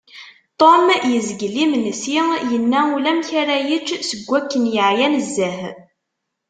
Tom 0.59 0.85
yezgel 1.11 1.55
imensi, 1.65 2.13
yenna 2.51 2.81
ulamek 2.95 3.29
ara 3.41 3.57
yečč 3.69 3.87
seg 4.09 4.27
akken 4.37 4.63
yeεya 4.73 5.07
nezzeh. 5.11 5.61